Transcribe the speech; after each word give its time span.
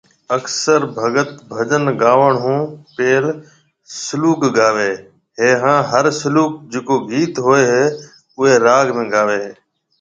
اڪثر 0.37 0.79
ڀگت 0.97 1.29
ڀجن 1.51 1.83
گاوڻ 2.01 2.33
هون 2.43 2.59
پيل 2.95 3.25
سلوڪ 4.03 4.39
گاوي 4.57 4.93
هي 5.39 5.49
هان 5.61 5.79
هر 5.91 6.05
سلوڪ 6.21 6.51
جڪو 6.71 6.95
گيت 7.09 7.33
هوئي 7.45 7.63
هي 7.73 7.83
اوئي 8.37 8.53
راگ 8.65 8.85
۾ 8.99 9.03
گاوي 9.13 9.37
هي 9.43 9.51